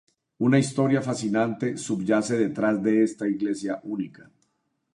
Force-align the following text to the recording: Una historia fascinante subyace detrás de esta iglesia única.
Una 0.45 0.57
historia 0.59 0.99
fascinante 1.07 1.77
subyace 1.77 2.35
detrás 2.35 2.81
de 2.81 3.03
esta 3.03 3.27
iglesia 3.27 3.79
única. 3.83 4.31